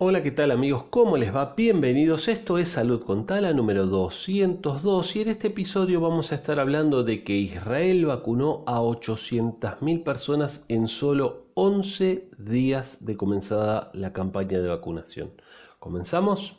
[0.00, 0.84] Hola, ¿qué tal amigos?
[0.90, 1.54] ¿Cómo les va?
[1.56, 2.28] Bienvenidos.
[2.28, 7.02] Esto es Salud con Tala número 202 y en este episodio vamos a estar hablando
[7.02, 14.60] de que Israel vacunó a 800.000 personas en solo 11 días de comenzada la campaña
[14.60, 15.32] de vacunación.
[15.80, 16.56] ¿Comenzamos?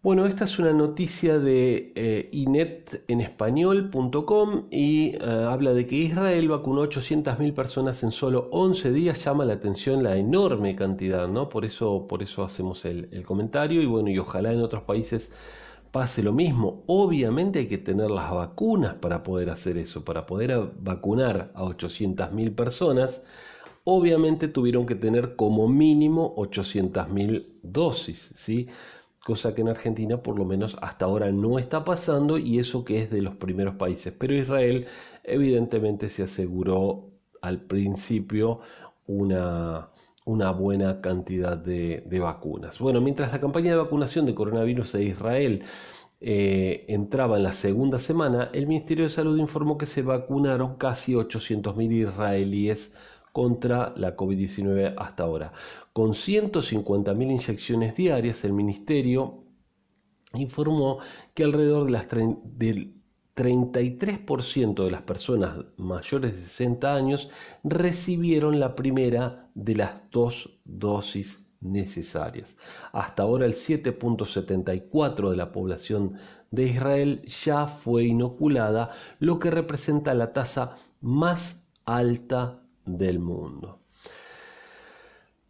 [0.00, 5.18] Bueno, esta es una noticia de eh, inetenespañol.com y eh,
[5.48, 9.24] habla de que Israel vacunó 800.000 personas en solo 11 días.
[9.24, 11.48] Llama la atención la enorme cantidad, ¿no?
[11.48, 15.32] Por eso, por eso hacemos el, el comentario y bueno, y ojalá en otros países
[15.90, 16.84] pase lo mismo.
[16.86, 22.54] Obviamente hay que tener las vacunas para poder hacer eso, para poder vacunar a 800.000
[22.54, 23.24] personas.
[23.82, 28.68] Obviamente tuvieron que tener como mínimo 800.000 dosis, ¿sí?
[29.28, 33.02] Cosa que en Argentina por lo menos hasta ahora no está pasando y eso que
[33.02, 34.14] es de los primeros países.
[34.18, 34.86] Pero Israel
[35.22, 37.10] evidentemente se aseguró
[37.42, 38.60] al principio
[39.06, 39.90] una,
[40.24, 42.78] buena cantidad de, vacunas.
[42.78, 45.62] Bueno, mientras la campaña de vacunación de coronavirus de Israel
[46.22, 51.12] eh, entraba en la segunda semana, el Ministerio de Salud informó que se vacunaron casi
[51.12, 52.94] 800.000 israelíes
[53.38, 55.52] contra la COVID-19 hasta ahora.
[55.92, 59.44] Con 150.000 inyecciones diarias, el Ministerio
[60.34, 60.98] informó
[61.34, 63.00] que alrededor de las del
[63.36, 67.30] 33% de las personas mayores de 60 años
[67.62, 72.56] recibieron la primera de las dos dosis necesarias.
[72.90, 76.14] Hasta ahora el 7.74 de la población
[76.50, 82.64] de Israel ya fue inoculada, lo que representa la tasa más alta
[82.96, 83.80] del mundo.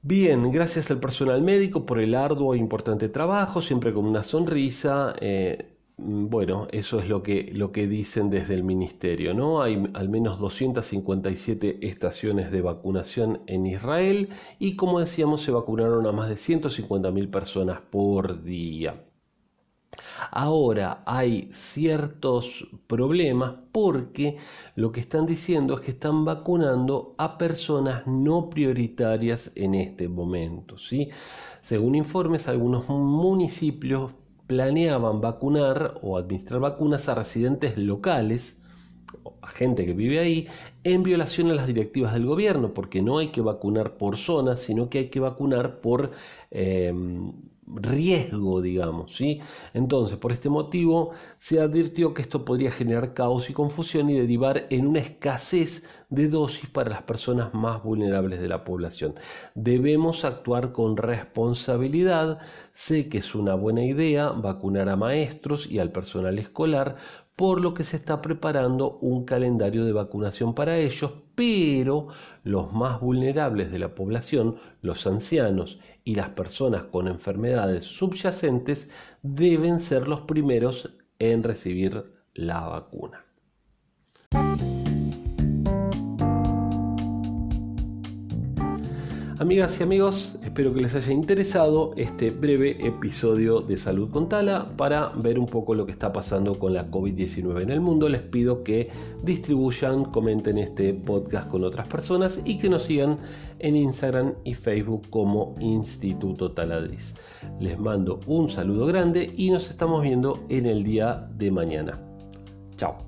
[0.03, 5.15] Bien, gracias al personal médico por el arduo e importante trabajo, siempre con una sonrisa.
[5.21, 9.61] Eh, bueno, eso es lo que, lo que dicen desde el ministerio, ¿no?
[9.63, 14.29] Hay al menos 257 estaciones de vacunación en Israel
[14.61, 19.08] y como decíamos se vacunaron a más de 150.000 personas por día.
[20.31, 24.37] Ahora hay ciertos problemas porque
[24.75, 30.79] lo que están diciendo es que están vacunando a personas no prioritarias en este momento.
[30.79, 31.09] ¿sí?
[31.61, 34.13] Según informes, algunos municipios
[34.47, 38.63] planeaban vacunar o administrar vacunas a residentes locales
[39.43, 40.49] a gente que vive ahí
[40.85, 44.89] en violación a las directivas del gobierno, porque no hay que vacunar por zonas, sino
[44.89, 46.11] que hay que vacunar por
[46.51, 46.93] eh,
[47.75, 49.41] riesgo, digamos, ¿sí?
[49.75, 54.67] Entonces, por este motivo, se advirtió que esto podría generar caos y confusión y derivar
[54.71, 59.15] en una escasez de dosis para las personas más vulnerables de la población.
[59.55, 62.39] Debemos actuar con responsabilidad.
[62.73, 66.97] Sé que es una buena idea vacunar a maestros y al personal escolar,
[67.39, 72.09] por lo que se está preparando un calendario de vacunación para ellos, pero
[72.43, 78.91] los más vulnerables de la población, los ancianos y las personas con enfermedades subyacentes,
[79.23, 80.91] deben ser los primeros
[81.21, 83.28] en recibir la vacuna.
[89.41, 94.73] Amigas y amigos, espero que les haya interesado este breve episodio de Salud con Tala
[94.77, 98.09] para ver un poco lo que está pasando con la COVID-19 en el mundo.
[98.09, 98.89] Les pido que
[99.23, 103.19] distribuyan, comenten este podcast con otras personas y que nos sigan
[103.61, 107.15] en Instagram y Facebook como Instituto Taladriz.
[107.61, 112.01] Les mando un saludo grande y nos estamos viendo en el día de mañana.
[112.77, 113.08] Chao.